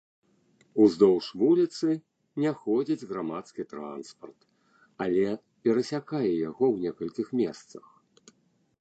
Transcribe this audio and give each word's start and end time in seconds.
Уздоўж 0.85 1.25
вуліцы 1.41 1.89
не 2.45 2.51
ходзіць 2.63 3.07
грамадскі 3.11 3.67
транспарт, 3.75 4.39
але 5.07 5.29
перасякае 5.63 6.29
яго 6.49 6.65
ў 6.73 6.75
некалькіх 6.91 7.27
месцах. 7.43 7.85